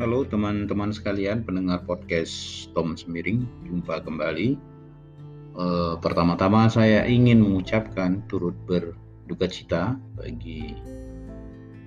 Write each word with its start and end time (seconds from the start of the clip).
Halo 0.00 0.24
teman-teman 0.24 0.96
sekalian 0.96 1.44
pendengar 1.44 1.84
podcast 1.84 2.32
Tom 2.72 2.96
Semiring, 2.96 3.44
jumpa 3.68 4.00
kembali. 4.00 4.56
E, 5.52 5.64
pertama-tama 6.00 6.72
saya 6.72 7.04
ingin 7.04 7.44
mengucapkan 7.44 8.24
turut 8.24 8.56
berduka 8.64 9.44
cita 9.44 10.00
bagi 10.16 10.72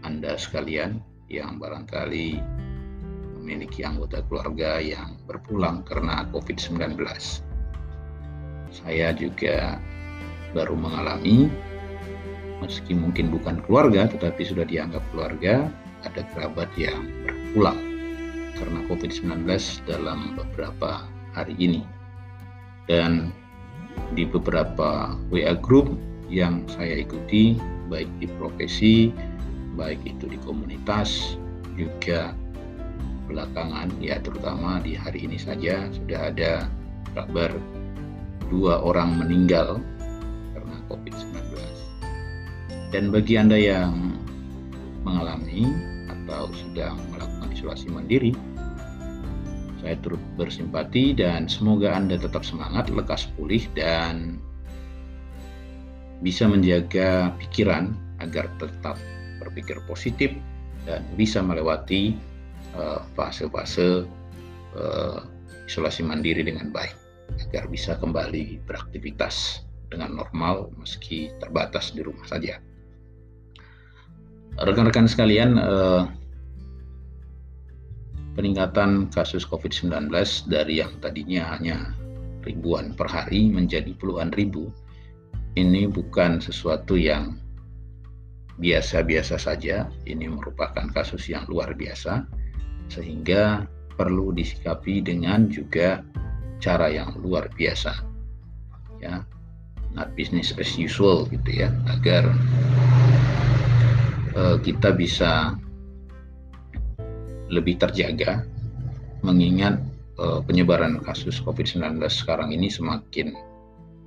Anda 0.05 0.37
sekalian 0.37 1.01
yang 1.25 1.57
barangkali 1.57 2.37
memiliki 3.41 3.81
anggota 3.81 4.21
keluarga 4.29 4.77
yang 4.77 5.17
berpulang 5.25 5.81
karena 5.81 6.29
COVID-19. 6.29 6.93
Saya 8.69 9.09
juga 9.17 9.81
baru 10.53 10.77
mengalami, 10.77 11.49
meski 12.61 12.93
mungkin 12.93 13.33
bukan 13.33 13.57
keluarga, 13.65 14.05
tetapi 14.05 14.45
sudah 14.45 14.69
dianggap 14.69 15.01
keluarga, 15.09 15.65
ada 16.05 16.21
kerabat 16.29 16.69
yang 16.77 17.09
berpulang 17.25 17.92
karena 18.63 18.79
COVID-19 18.87 19.43
dalam 19.83 20.39
beberapa 20.39 21.03
hari 21.35 21.51
ini. 21.59 21.83
Dan 22.87 23.35
di 24.15 24.23
beberapa 24.23 25.19
WA 25.27 25.51
group 25.59 25.99
yang 26.31 26.63
saya 26.71 27.03
ikuti, 27.03 27.59
baik 27.91 28.07
di 28.23 28.31
profesi, 28.39 29.11
baik 29.75 29.99
itu 30.07 30.31
di 30.31 30.39
komunitas, 30.47 31.35
juga 31.75 32.31
belakangan, 33.27 33.91
ya 33.99 34.15
terutama 34.23 34.79
di 34.79 34.95
hari 34.95 35.27
ini 35.27 35.35
saja 35.35 35.91
sudah 35.91 36.31
ada 36.31 36.71
kabar 37.11 37.51
dua 38.47 38.79
orang 38.79 39.19
meninggal 39.19 39.83
karena 40.55 40.77
COVID-19. 40.87 41.35
Dan 42.95 43.11
bagi 43.11 43.35
Anda 43.35 43.59
yang 43.59 44.15
mengalami 45.03 45.67
atau 46.07 46.47
sedang 46.55 46.95
melakukan 47.11 47.49
isolasi 47.51 47.91
mandiri, 47.91 48.31
saya 49.83 49.99
turut 49.99 50.23
bersimpati 50.39 51.11
dan 51.11 51.51
semoga 51.51 51.91
Anda 51.91 52.15
tetap 52.15 52.47
semangat, 52.47 52.87
lekas 52.87 53.27
pulih 53.35 53.67
dan 53.75 54.39
bisa 56.23 56.47
menjaga 56.47 57.35
pikiran 57.35 57.91
agar 58.23 58.47
tetap 58.63 58.95
berpikir 59.43 59.83
positif 59.83 60.31
dan 60.87 61.03
bisa 61.19 61.43
melewati 61.43 62.15
eh, 62.79 63.01
fase-fase 63.19 64.07
uh, 64.73 64.79
uh, 64.79 65.19
isolasi 65.67 66.07
mandiri 66.07 66.47
dengan 66.47 66.71
baik 66.71 66.95
agar 67.51 67.67
bisa 67.67 67.99
kembali 67.99 68.63
beraktivitas 68.63 69.67
dengan 69.91 70.15
normal 70.15 70.71
meski 70.79 71.29
terbatas 71.43 71.91
di 71.91 72.01
rumah 72.01 72.23
saja. 72.23 72.57
Rekan-rekan 74.53 75.09
sekalian, 75.09 75.57
eh, 75.57 76.01
peningkatan 78.33 79.13
kasus 79.13 79.45
COVID-19 79.45 80.09
dari 80.49 80.81
yang 80.81 80.93
tadinya 80.99 81.53
hanya 81.57 81.93
ribuan 82.43 82.97
per 82.97 83.07
hari 83.07 83.49
menjadi 83.49 83.93
puluhan 83.95 84.33
ribu, 84.33 84.73
ini 85.53 85.85
bukan 85.85 86.41
sesuatu 86.41 86.97
yang 86.97 87.37
biasa-biasa 88.57 89.37
saja, 89.37 89.89
ini 90.05 90.29
merupakan 90.29 90.85
kasus 90.93 91.29
yang 91.29 91.45
luar 91.49 91.73
biasa, 91.73 92.25
sehingga 92.89 93.65
perlu 93.93 94.33
disikapi 94.33 95.01
dengan 95.05 95.49
juga 95.49 96.01
cara 96.57 96.89
yang 96.89 97.13
luar 97.21 97.49
biasa. 97.53 97.93
Ya, 99.01 99.25
not 99.93 100.13
business 100.17 100.53
as 100.57 100.73
usual 100.73 101.29
gitu 101.29 101.65
ya, 101.65 101.69
agar 101.89 102.33
uh, 104.33 104.57
kita 104.61 104.93
bisa 104.93 105.57
lebih 107.51 107.79
terjaga 107.79 108.45
mengingat 109.23 109.79
uh, 110.19 110.43
penyebaran 110.43 110.99
kasus 111.01 111.39
COVID-19 111.43 111.99
sekarang 112.11 112.51
ini 112.51 112.67
semakin 112.67 113.33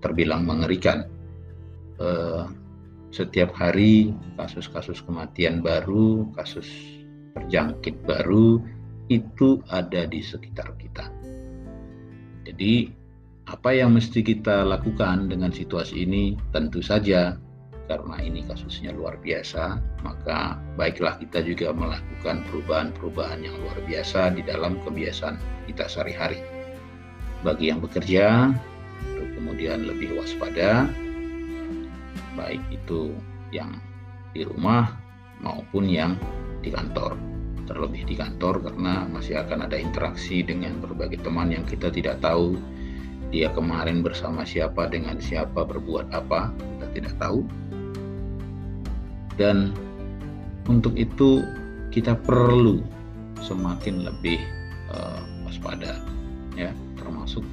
terbilang 0.00 0.44
mengerikan. 0.44 1.09
Uh, 1.97 2.44
setiap 3.15 3.56
hari 3.56 4.12
kasus-kasus 4.37 5.00
kematian 5.00 5.65
baru, 5.65 6.28
kasus 6.37 6.69
terjangkit 7.33 8.05
baru 8.05 8.61
itu 9.09 9.65
ada 9.72 10.05
di 10.05 10.21
sekitar 10.21 10.77
kita. 10.77 11.09
Jadi 12.44 12.93
apa 13.47 13.71
yang 13.72 13.94
mesti 13.94 14.21
kita 14.21 14.66
lakukan 14.66 15.31
dengan 15.31 15.55
situasi 15.55 16.03
ini 16.05 16.34
tentu 16.50 16.82
saja 16.82 17.38
karena 17.87 18.19
ini 18.19 18.43
kasusnya 18.43 18.91
luar 18.91 19.19
biasa, 19.23 19.79
maka 20.03 20.59
baiklah 20.75 21.19
kita 21.23 21.43
juga 21.43 21.71
melakukan 21.71 22.43
perubahan-perubahan 22.51 23.47
yang 23.47 23.55
luar 23.63 23.79
biasa 23.87 24.35
di 24.35 24.43
dalam 24.43 24.79
kebiasaan 24.83 25.39
kita 25.71 25.87
sehari-hari. 25.87 26.43
Bagi 27.47 27.71
yang 27.71 27.79
bekerja, 27.79 28.51
kemudian 29.39 29.87
lebih 29.87 30.19
waspada, 30.19 30.91
baik 32.35 32.63
itu 32.75 33.15
yang 33.55 33.79
di 34.35 34.43
rumah 34.43 34.91
maupun 35.39 35.87
yang 35.87 36.19
di 36.61 36.75
kantor. 36.75 37.15
Terlebih 37.67 38.07
di 38.07 38.15
kantor 38.15 38.63
karena 38.63 39.11
masih 39.11 39.43
akan 39.43 39.67
ada 39.67 39.75
interaksi 39.75 40.43
dengan 40.43 40.79
berbagai 40.79 41.23
teman 41.27 41.51
yang 41.51 41.67
kita 41.67 41.91
tidak 41.91 42.23
tahu 42.23 42.55
dia 43.35 43.51
kemarin 43.51 44.07
bersama 44.07 44.47
siapa 44.47 44.87
dengan 44.87 45.19
siapa 45.19 45.67
berbuat 45.67 46.15
apa 46.15 46.55
kita 46.55 46.87
tidak 46.95 47.15
tahu 47.19 47.43
dan 49.37 49.73
untuk 50.67 50.97
itu 50.99 51.45
kita 51.95 52.19
perlu 52.19 52.83
semakin 53.41 54.05
lebih 54.05 54.41
uh, 54.91 55.21
waspada 55.47 56.03
ya. 56.59 56.73
Termasuk 56.99 57.45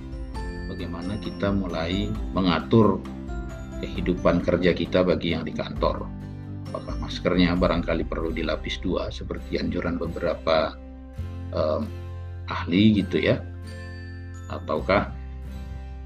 bagaimana 0.71 1.19
kita 1.21 1.53
mulai 1.53 2.09
mengatur 2.33 2.97
kehidupan 3.83 4.41
kerja 4.41 4.71
kita 4.73 5.03
bagi 5.03 5.35
yang 5.35 5.43
di 5.43 5.53
kantor. 5.53 6.07
Apakah 6.73 6.95
maskernya 6.97 7.53
barangkali 7.53 8.07
perlu 8.07 8.33
dilapis 8.33 8.81
dua 8.81 9.13
seperti 9.13 9.61
anjuran 9.61 10.01
beberapa 10.01 10.73
um, 11.53 11.85
ahli 12.49 13.03
gitu 13.03 13.21
ya. 13.21 13.37
Ataukah 14.49 15.13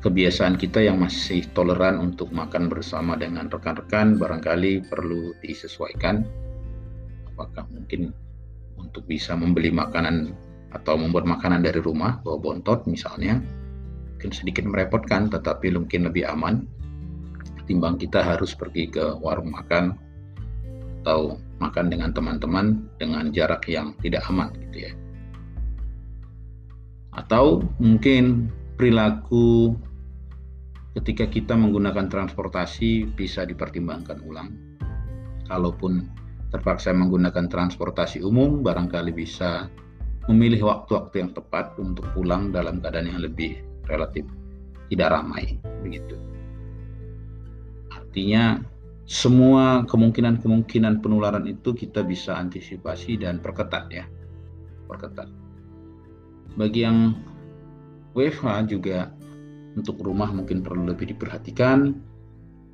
kebiasaan 0.02 0.62
kita 0.62 0.85
yang 0.85 1.02
masih 1.02 1.41
toleran 1.58 1.97
untuk 1.97 2.30
makan 2.30 2.69
bersama 2.69 3.18
dengan 3.18 3.50
rekan-rekan 3.50 4.22
barangkali 4.22 4.85
perlu 4.85 5.34
disesuaikan. 5.41 6.22
Apakah 7.34 7.66
mungkin 7.74 8.13
untuk 8.78 9.09
bisa 9.09 9.34
membeli 9.34 9.74
makanan 9.74 10.34
atau 10.74 11.00
membuat 11.00 11.25
makanan 11.25 11.66
dari 11.66 11.81
rumah 11.81 12.22
bawa 12.22 12.38
bontot 12.38 12.85
misalnya 12.85 13.41
mungkin 14.18 14.31
sedikit 14.34 14.66
merepotkan 14.66 15.30
tetapi 15.30 15.74
mungkin 15.74 16.09
lebih 16.09 16.25
aman. 16.29 16.66
Timbang 17.68 18.00
kita 18.00 18.24
harus 18.24 18.56
pergi 18.56 18.88
ke 18.88 19.19
warung 19.19 19.52
makan 19.52 19.91
atau 21.03 21.35
makan 21.59 21.91
dengan 21.91 22.16
teman-teman 22.16 22.88
dengan 22.96 23.28
jarak 23.35 23.68
yang 23.68 23.91
tidak 24.00 24.24
aman 24.31 24.56
gitu 24.56 24.88
ya. 24.88 24.94
Atau 27.12 27.68
mungkin 27.81 28.47
perilaku 28.79 29.75
ketika 30.97 31.30
kita 31.30 31.53
menggunakan 31.53 32.09
transportasi 32.09 33.13
bisa 33.13 33.46
dipertimbangkan 33.46 34.18
ulang. 34.25 34.50
Kalaupun 35.46 36.09
terpaksa 36.50 36.90
menggunakan 36.90 37.46
transportasi 37.46 38.25
umum, 38.25 38.66
barangkali 38.66 39.13
bisa 39.13 39.69
memilih 40.25 40.66
waktu-waktu 40.68 41.22
yang 41.22 41.31
tepat 41.38 41.78
untuk 41.78 42.09
pulang 42.18 42.50
dalam 42.50 42.81
keadaan 42.81 43.13
yang 43.13 43.22
lebih 43.22 43.62
relatif 43.85 44.25
tidak 44.90 45.13
ramai 45.13 45.62
begitu. 45.85 46.18
Artinya 47.94 48.59
semua 49.08 49.88
kemungkinan-kemungkinan 49.88 50.99
penularan 50.99 51.47
itu 51.47 51.72
kita 51.72 52.03
bisa 52.03 52.35
antisipasi 52.35 53.22
dan 53.22 53.40
perketat 53.40 53.85
ya. 53.94 54.05
Perketat. 54.90 55.29
Bagi 56.58 56.84
yang 56.84 57.16
WFH 58.17 58.67
juga 58.67 59.14
untuk 59.78 60.02
rumah 60.02 60.34
mungkin 60.34 60.66
perlu 60.66 60.90
lebih 60.90 61.14
diperhatikan 61.14 61.94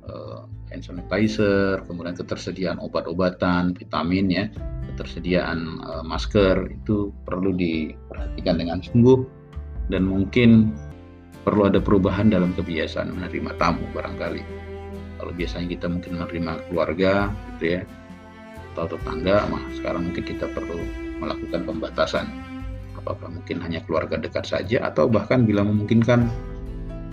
uh, 0.08 0.48
hand 0.72 0.82
sanitizer, 0.82 1.84
kemudian 1.84 2.16
ketersediaan 2.16 2.80
obat-obatan, 2.80 3.76
vitamin 3.76 4.26
ya, 4.32 4.44
ketersediaan 4.94 5.84
uh, 5.84 6.02
masker 6.02 6.72
itu 6.72 7.12
perlu 7.28 7.52
diperhatikan 7.54 8.58
dengan 8.58 8.80
sungguh 8.80 9.22
dan 9.92 10.08
mungkin 10.08 10.72
perlu 11.44 11.68
ada 11.68 11.78
perubahan 11.78 12.32
dalam 12.32 12.56
kebiasaan 12.56 13.12
menerima 13.12 13.52
tamu 13.60 13.84
barangkali. 13.92 14.42
Kalau 15.20 15.32
biasanya 15.36 15.68
kita 15.76 15.86
mungkin 15.92 16.12
menerima 16.18 16.52
keluarga 16.72 17.28
gitu 17.54 17.78
ya 17.78 17.82
atau 18.74 18.90
tetangga, 18.98 19.46
mah 19.52 19.62
sekarang 19.78 20.10
mungkin 20.10 20.24
kita 20.26 20.50
perlu 20.50 20.82
melakukan 21.22 21.62
pembatasan 21.62 22.26
apakah 22.98 23.28
mungkin 23.28 23.60
hanya 23.60 23.84
keluarga 23.84 24.16
dekat 24.16 24.48
saja 24.48 24.80
atau 24.88 25.06
bahkan 25.06 25.44
bila 25.44 25.60
memungkinkan 25.60 26.32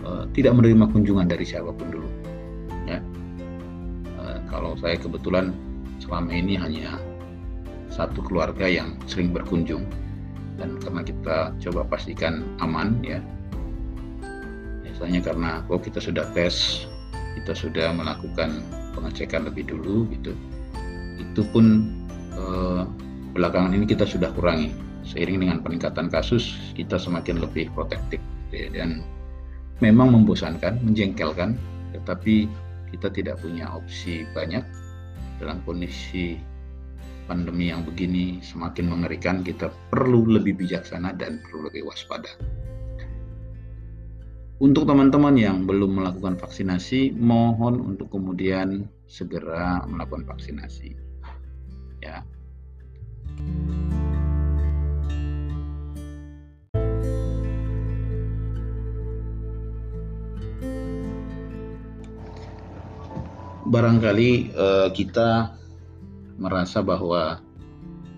uh, 0.06 0.24
tidak 0.34 0.58
menerima 0.58 0.86
kunjungan 0.90 1.28
dari 1.28 1.46
siapa 1.46 1.72
pun 1.74 1.88
dulu 1.90 2.10
ya. 2.86 3.00
Uh, 4.18 4.38
kalau 4.50 4.78
saya 4.80 4.98
kebetulan 4.98 5.54
selama 6.02 6.32
ini 6.34 6.58
hanya 6.58 6.98
satu 7.92 8.24
keluarga 8.24 8.66
yang 8.66 8.96
sering 9.06 9.36
berkunjung 9.36 9.84
dan 10.56 10.80
karena 10.80 11.02
kita 11.04 11.38
coba 11.70 11.82
pastikan 11.88 12.46
aman 12.64 12.98
ya. 13.04 13.20
Biasanya 14.86 15.20
karena 15.24 15.52
oh 15.68 15.82
kita 15.82 15.98
sudah 15.98 16.26
tes 16.38 16.86
kita 17.36 17.56
sudah 17.56 17.96
melakukan 17.96 18.64
pengecekan 18.94 19.48
lebih 19.48 19.72
dulu 19.72 20.08
gitu. 20.12 20.36
Itu 21.20 21.48
pun 21.50 21.90
eh, 22.36 22.82
belakangan 23.34 23.74
ini 23.74 23.88
kita 23.88 24.04
sudah 24.06 24.32
kurangi. 24.36 24.72
Seiring 25.02 25.42
dengan 25.42 25.58
peningkatan 25.66 26.14
kasus 26.14 26.54
kita 26.78 27.02
semakin 27.02 27.42
lebih 27.42 27.74
protektif 27.74 28.22
ya. 28.54 28.70
dan 28.70 29.02
memang 29.82 30.14
membosankan 30.16 30.80
menjengkelkan 30.86 31.58
tetapi 31.98 32.48
kita 32.96 33.12
tidak 33.12 33.42
punya 33.44 33.68
opsi 33.74 34.24
banyak 34.32 34.64
dalam 35.42 35.60
kondisi 35.66 36.38
pandemi 37.26 37.74
yang 37.74 37.84
begini 37.84 38.40
semakin 38.46 38.88
mengerikan 38.88 39.42
kita 39.42 39.74
perlu 39.90 40.30
lebih 40.30 40.56
bijaksana 40.56 41.18
dan 41.18 41.42
perlu 41.44 41.68
lebih 41.68 41.90
waspada 41.90 42.30
untuk 44.62 44.86
teman-teman 44.86 45.34
yang 45.42 45.66
belum 45.66 45.98
melakukan 45.98 46.38
vaksinasi, 46.38 47.18
mohon 47.18 47.82
untuk 47.82 48.14
kemudian 48.14 48.86
segera 49.10 49.82
melakukan 49.90 50.22
vaksinasi. 50.30 50.94
Ya. 52.06 52.22
Barangkali 63.72 64.52
eh, 64.52 64.90
kita 64.92 65.56
merasa 66.36 66.84
bahwa 66.84 67.40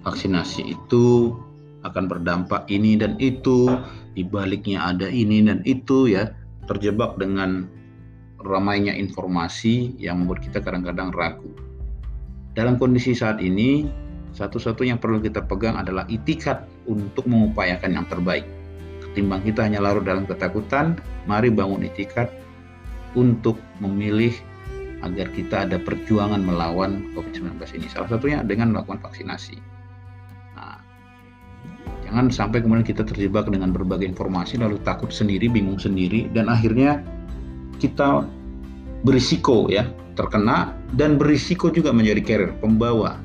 vaksinasi 0.01 0.65
itu 0.65 1.37
akan 1.85 2.09
berdampak 2.09 2.65
ini 2.73 2.97
dan 2.97 3.21
itu, 3.21 3.69
di 4.17 4.25
baliknya 4.25 4.81
ada 4.81 5.05
ini 5.05 5.45
dan 5.45 5.61
itu 5.61 6.09
ya, 6.09 6.33
terjebak 6.65 7.21
dengan 7.21 7.69
ramainya 8.41 8.97
informasi 8.97 9.93
yang 10.01 10.25
membuat 10.25 10.41
kita 10.41 10.57
kadang-kadang 10.57 11.13
ragu. 11.13 11.53
Dalam 12.57 12.81
kondisi 12.81 13.13
saat 13.13 13.37
ini, 13.37 13.85
satu-satunya 14.33 14.97
yang 14.97 15.01
perlu 15.01 15.21
kita 15.21 15.45
pegang 15.45 15.77
adalah 15.77 16.09
itikat 16.09 16.65
untuk 16.89 17.29
mengupayakan 17.29 17.93
yang 17.93 18.09
terbaik. 18.09 18.47
Ketimbang 19.05 19.45
kita 19.45 19.69
hanya 19.69 19.85
larut 19.85 20.01
dalam 20.01 20.25
ketakutan, 20.25 20.97
mari 21.29 21.53
bangun 21.53 21.85
itikat 21.85 22.33
untuk 23.13 23.61
memilih 23.77 24.33
agar 25.03 25.27
kita 25.35 25.67
ada 25.67 25.77
perjuangan 25.77 26.39
melawan 26.39 27.11
COVID-19 27.13 27.59
ini. 27.75 27.87
Salah 27.91 28.07
satunya 28.07 28.39
dengan 28.41 28.71
melakukan 28.71 29.03
vaksinasi. 29.03 29.59
Nah, 30.55 30.79
Jangan 32.03 32.29
sampai 32.29 32.61
kemudian 32.61 32.85
kita 32.85 33.01
terjebak 33.01 33.49
dengan 33.49 33.73
berbagai 33.73 34.05
informasi 34.05 34.61
lalu 34.61 34.77
takut 34.85 35.09
sendiri, 35.09 35.49
bingung 35.49 35.81
sendiri 35.81 36.29
dan 36.29 36.45
akhirnya 36.45 37.01
kita 37.81 38.27
berisiko 39.01 39.65
ya 39.65 39.89
terkena 40.13 40.77
dan 40.93 41.17
berisiko 41.17 41.73
juga 41.73 41.89
menjadi 41.89 42.21
carrier, 42.21 42.53
pembawa. 42.61 43.17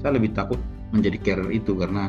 Saya 0.00 0.16
lebih 0.16 0.32
takut 0.32 0.56
menjadi 0.96 1.18
carrier 1.20 1.60
itu 1.60 1.76
karena 1.76 2.08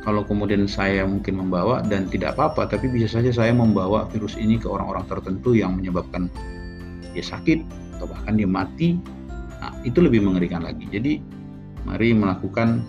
kalau 0.00 0.24
kemudian 0.24 0.64
saya 0.64 1.02
mungkin 1.04 1.44
membawa 1.44 1.84
dan 1.84 2.08
tidak 2.08 2.38
apa-apa, 2.38 2.78
tapi 2.78 2.88
bisa 2.88 3.20
saja 3.20 3.34
saya 3.34 3.52
membawa 3.52 4.08
virus 4.08 4.38
ini 4.40 4.56
ke 4.56 4.70
orang-orang 4.70 5.04
tertentu 5.10 5.52
yang 5.52 5.76
menyebabkan 5.76 6.30
dia 7.16 7.24
sakit 7.24 7.64
atau 7.96 8.06
bahkan 8.12 8.36
dia 8.36 8.44
mati. 8.44 9.00
Nah, 9.56 9.72
itu 9.88 10.04
lebih 10.04 10.20
mengerikan 10.20 10.60
lagi. 10.60 10.84
Jadi, 10.92 11.18
mari 11.88 12.12
melakukan 12.12 12.84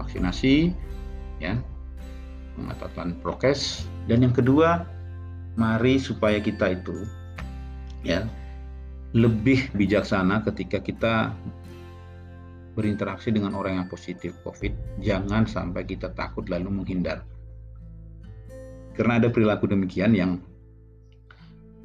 vaksinasi 0.00 0.72
ya 1.42 1.60
mengetatkan 2.56 3.20
prokes 3.20 3.84
dan 4.08 4.24
yang 4.24 4.32
kedua 4.32 4.88
mari 5.60 6.00
supaya 6.00 6.40
kita 6.40 6.72
itu 6.72 7.04
ya 8.00 8.24
lebih 9.12 9.68
bijaksana 9.76 10.40
ketika 10.48 10.80
kita 10.80 11.36
berinteraksi 12.76 13.32
dengan 13.32 13.56
orang 13.56 13.80
yang 13.80 13.88
positif 13.88 14.36
COVID, 14.44 15.00
jangan 15.00 15.48
sampai 15.48 15.88
kita 15.88 16.12
takut 16.12 16.44
lalu 16.52 16.68
menghindar. 16.68 17.24
Karena 18.92 19.16
ada 19.16 19.32
perilaku 19.32 19.64
demikian 19.64 20.12
yang 20.12 20.44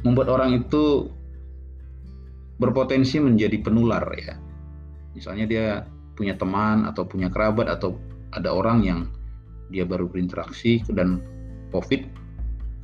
membuat 0.04 0.28
orang 0.28 0.60
itu 0.60 1.08
berpotensi 2.62 3.18
menjadi 3.18 3.58
penular 3.58 4.06
ya. 4.14 4.38
Misalnya 5.18 5.46
dia 5.50 5.66
punya 6.14 6.38
teman 6.38 6.86
atau 6.86 7.02
punya 7.10 7.34
kerabat 7.34 7.66
atau 7.66 7.98
ada 8.38 8.54
orang 8.54 8.86
yang 8.86 9.00
dia 9.74 9.82
baru 9.82 10.06
berinteraksi 10.06 10.86
dan 10.94 11.26
COVID 11.74 12.06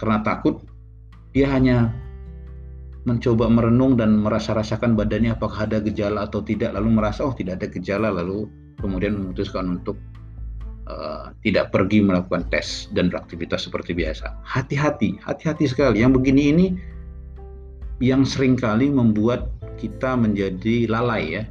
karena 0.02 0.26
takut 0.26 0.66
dia 1.38 1.52
hanya 1.54 1.94
mencoba 3.06 3.48
merenung 3.48 3.96
dan 3.96 4.20
merasa 4.20 4.58
rasakan 4.58 4.98
badannya 4.98 5.36
apakah 5.36 5.70
ada 5.70 5.80
gejala 5.80 6.28
atau 6.28 6.44
tidak 6.44 6.76
lalu 6.76 6.98
merasa 6.98 7.24
oh 7.24 7.36
tidak 7.36 7.64
ada 7.64 7.68
gejala 7.72 8.10
lalu 8.12 8.52
kemudian 8.84 9.16
memutuskan 9.16 9.80
untuk 9.80 9.96
uh, 10.92 11.32
tidak 11.44 11.72
pergi 11.72 12.04
melakukan 12.04 12.48
tes 12.52 12.92
dan 12.92 13.08
beraktivitas 13.08 13.68
seperti 13.68 13.96
biasa 13.96 14.36
hati-hati 14.44 15.20
hati-hati 15.24 15.72
sekali 15.72 16.04
yang 16.04 16.12
begini 16.12 16.44
ini 16.52 16.68
yang 18.04 18.28
sering 18.28 18.60
kali 18.60 18.92
membuat 18.92 19.57
kita 19.78 20.18
menjadi 20.18 20.90
lalai 20.90 21.42
ya. 21.42 21.44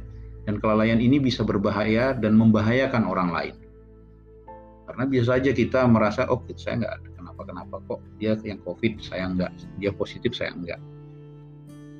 Dan 0.47 0.63
kelalaian 0.63 1.03
ini 1.03 1.19
bisa 1.19 1.43
berbahaya 1.43 2.15
dan 2.15 2.39
membahayakan 2.39 3.03
orang 3.03 3.29
lain. 3.35 3.55
Karena 4.87 5.03
biasa 5.03 5.35
saja 5.35 5.51
kita 5.51 5.83
merasa 5.83 6.23
oh 6.31 6.39
saya 6.55 6.79
nggak 6.79 6.93
ada 6.95 7.07
kenapa-kenapa 7.19 7.75
kok. 7.83 7.99
Dia 8.15 8.39
yang 8.47 8.63
covid 8.63 9.03
saya 9.03 9.27
nggak. 9.27 9.51
Dia 9.83 9.91
positif 9.91 10.31
saya 10.31 10.55
nggak. 10.55 10.79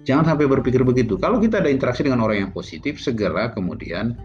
Jangan 0.08 0.24
sampai 0.32 0.48
berpikir 0.48 0.88
begitu. 0.88 1.20
Kalau 1.20 1.44
kita 1.44 1.60
ada 1.60 1.68
interaksi 1.68 2.08
dengan 2.08 2.24
orang 2.24 2.48
yang 2.48 2.52
positif 2.56 2.96
segera 3.04 3.52
kemudian 3.52 4.16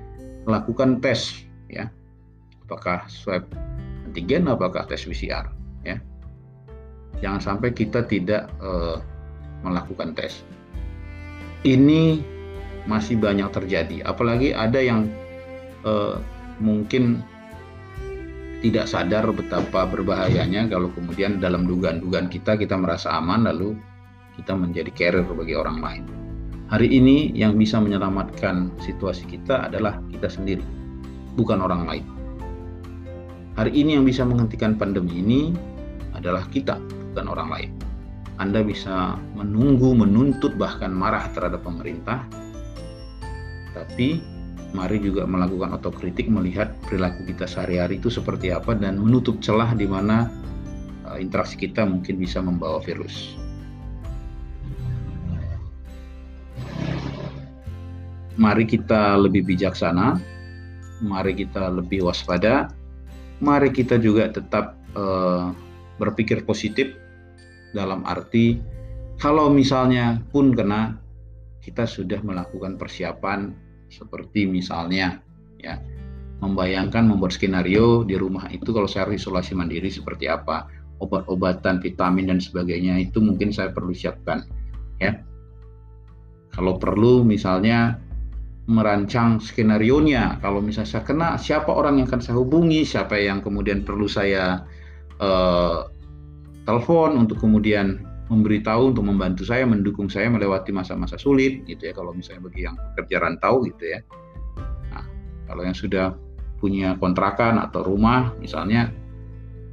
melakukan 0.47 1.03
tes 1.03 1.43
ya. 1.67 1.91
Apakah 2.63 3.03
swab 3.11 3.51
antigen 4.07 4.47
apakah 4.47 4.87
tes 4.87 5.03
PCR 5.03 5.51
ya. 5.83 5.99
Jangan 7.19 7.43
sampai 7.43 7.75
kita 7.75 8.07
tidak 8.07 8.47
uh, 8.63 9.03
melakukan 9.67 10.15
tes 10.15 10.47
ini 11.63 12.23
masih 12.87 13.15
banyak 13.19 13.47
terjadi 13.55 14.03
apalagi 14.03 14.51
ada 14.51 14.83
yang 14.83 15.07
uh, 15.87 16.19
mungkin 16.59 17.23
tidak 18.63 18.87
sadar 18.87 19.27
betapa 19.35 19.91
berbahayanya 19.91 20.71
kalau 20.71 20.87
kemudian 20.95 21.43
dalam 21.43 21.67
dugaan-dugaan 21.67 22.31
kita 22.31 22.55
kita 22.55 22.79
merasa 22.79 23.11
aman 23.19 23.51
lalu 23.51 23.75
kita 24.39 24.55
menjadi 24.57 24.91
carrier 24.95 25.27
bagi 25.27 25.55
orang 25.59 25.79
lain. 25.83 26.05
Hari 26.73 26.89
ini 26.89 27.37
yang 27.37 27.61
bisa 27.61 27.77
menyelamatkan 27.83 28.73
situasi 28.81 29.29
kita 29.29 29.69
adalah 29.69 30.01
kita 30.09 30.31
sendiri, 30.31 30.65
bukan 31.37 31.61
orang 31.61 31.85
lain. 31.85 32.05
Hari 33.61 33.77
ini 33.77 34.01
yang 34.01 34.09
bisa 34.09 34.25
menghentikan 34.25 34.81
pandemi 34.81 35.21
ini 35.21 35.41
adalah 36.17 36.49
kita, 36.49 36.81
bukan 37.13 37.27
orang 37.29 37.49
lain. 37.53 37.71
Anda 38.43 38.67
bisa 38.67 39.23
menunggu, 39.39 39.95
menuntut, 39.95 40.59
bahkan 40.59 40.91
marah 40.91 41.31
terhadap 41.31 41.63
pemerintah, 41.63 42.27
tapi 43.71 44.19
mari 44.75 44.99
juga 44.99 45.23
melakukan 45.31 45.79
otokritik 45.79 46.27
melihat 46.27 46.75
perilaku 46.83 47.23
kita 47.31 47.47
sehari-hari 47.47 48.03
itu 48.03 48.11
seperti 48.11 48.51
apa 48.51 48.75
dan 48.75 48.99
menutup 48.99 49.39
celah 49.39 49.71
di 49.79 49.87
mana 49.87 50.27
uh, 51.07 51.23
interaksi 51.23 51.55
kita 51.55 51.87
mungkin 51.87 52.19
bisa 52.19 52.43
membawa 52.43 52.83
virus. 52.83 53.39
Mari 58.35 58.67
kita 58.67 59.23
lebih 59.23 59.47
bijaksana, 59.47 60.19
mari 60.99 61.37
kita 61.39 61.71
lebih 61.71 62.11
waspada, 62.11 62.75
mari 63.39 63.71
kita 63.71 64.03
juga 64.03 64.35
tetap 64.35 64.75
uh, 64.99 65.55
berpikir 66.01 66.43
positif 66.43 67.02
dalam 67.73 68.05
arti 68.05 68.61
kalau 69.21 69.53
misalnya 69.53 70.21
pun 70.33 70.53
kena 70.53 70.97
kita 71.63 71.85
sudah 71.89 72.21
melakukan 72.25 72.81
persiapan 72.81 73.53
seperti 73.93 74.49
misalnya 74.49 75.21
ya 75.61 75.79
membayangkan 76.43 77.07
membuat 77.07 77.37
skenario 77.37 78.03
di 78.03 78.19
rumah 78.19 78.51
itu 78.51 78.75
kalau 78.75 78.91
saya 78.91 79.07
harus 79.07 79.23
isolasi 79.23 79.55
mandiri 79.55 79.89
seperti 79.93 80.27
apa 80.27 80.67
obat-obatan 81.03 81.83
vitamin 81.83 82.31
dan 82.31 82.39
sebagainya 82.39 82.99
itu 82.99 83.19
mungkin 83.19 83.55
saya 83.55 83.75
perlu 83.75 83.91
siapkan 83.91 84.47
ya. 85.03 85.19
Kalau 86.53 86.79
perlu 86.79 87.27
misalnya 87.27 87.99
merancang 88.71 89.43
skenario 89.43 89.99
nya 89.99 90.39
kalau 90.39 90.63
misalnya 90.63 90.99
saya 90.99 91.03
kena 91.03 91.29
siapa 91.35 91.75
orang 91.75 91.99
yang 91.99 92.07
akan 92.07 92.23
saya 92.23 92.37
hubungi 92.39 92.87
siapa 92.87 93.19
yang 93.19 93.43
kemudian 93.43 93.83
perlu 93.83 94.07
saya 94.07 94.63
uh, 95.19 95.91
telepon 96.65 97.19
untuk 97.19 97.43
kemudian 97.43 98.03
memberitahu 98.31 98.97
untuk 98.97 99.05
membantu 99.05 99.45
saya, 99.45 99.69
mendukung 99.69 100.09
saya 100.09 100.33
melewati 100.33 100.73
masa-masa 100.73 101.21
sulit 101.21 101.67
gitu 101.69 101.91
ya 101.91 101.93
kalau 101.93 102.17
misalnya 102.17 102.49
bagi 102.49 102.65
yang 102.65 102.77
kerja 102.97 103.17
rantau 103.21 103.61
gitu 103.69 103.85
ya. 103.93 104.01
Nah, 104.89 105.05
kalau 105.51 105.63
yang 105.69 105.77
sudah 105.77 106.17
punya 106.63 106.95
kontrakan 107.03 107.59
atau 107.59 107.83
rumah 107.83 108.31
misalnya 108.39 108.95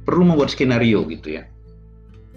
perlu 0.02 0.26
membuat 0.26 0.50
skenario 0.50 1.06
gitu 1.06 1.38
ya 1.38 1.46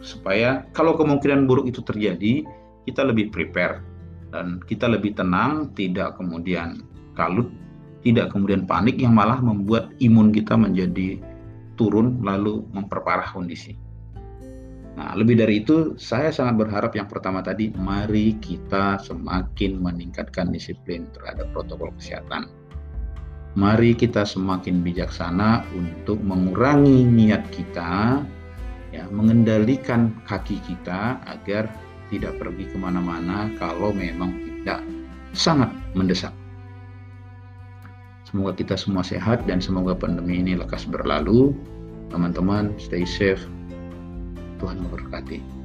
supaya 0.03 0.69
kalau 0.77 0.93
kemungkinan 0.93 1.49
buruk 1.49 1.65
itu 1.65 1.81
terjadi 1.81 2.45
kita 2.85 3.01
lebih 3.01 3.33
prepare 3.33 3.81
dan 4.29 4.61
kita 4.69 4.85
lebih 4.85 5.17
tenang 5.17 5.73
tidak 5.73 6.21
kemudian 6.21 6.85
kalut 7.17 7.49
tidak 8.05 8.29
kemudian 8.29 8.69
panik 8.69 8.99
yang 8.99 9.15
malah 9.15 9.39
membuat 9.41 9.89
imun 10.03 10.29
kita 10.29 10.53
menjadi 10.53 11.17
turun 11.79 12.21
lalu 12.21 12.61
memperparah 12.75 13.31
kondisi. 13.31 13.73
Nah, 14.93 15.17
lebih 15.17 15.41
dari 15.41 15.65
itu, 15.65 15.97
saya 15.97 16.29
sangat 16.29 16.61
berharap 16.61 16.93
yang 16.93 17.09
pertama 17.09 17.41
tadi, 17.41 17.73
mari 17.73 18.37
kita 18.37 19.01
semakin 19.01 19.81
meningkatkan 19.81 20.53
disiplin 20.53 21.09
terhadap 21.17 21.49
protokol 21.49 21.89
kesehatan. 21.97 22.45
Mari 23.57 23.97
kita 23.97 24.25
semakin 24.25 24.85
bijaksana 24.85 25.65
untuk 25.73 26.21
mengurangi 26.21 27.05
niat 27.05 27.41
kita, 27.49 28.21
ya, 28.93 29.05
mengendalikan 29.09 30.13
kaki 30.29 30.61
kita 30.61 31.17
agar 31.25 31.69
tidak 32.13 32.37
pergi 32.37 32.69
ke 32.69 32.77
mana-mana 32.77 33.49
kalau 33.57 33.89
memang 33.89 34.37
tidak 34.45 34.85
sangat 35.33 35.73
mendesak. 35.97 36.33
Semoga 38.29 38.57
kita 38.57 38.77
semua 38.77 39.05
sehat 39.05 39.45
dan 39.49 39.61
semoga 39.61 39.97
pandemi 39.97 40.41
ini 40.41 40.57
lekas 40.57 40.85
berlalu. 40.85 41.53
Teman-teman, 42.09 42.73
stay 42.77 43.05
safe. 43.05 43.41
Tuhan 44.63 44.79
memberkati. 44.79 45.62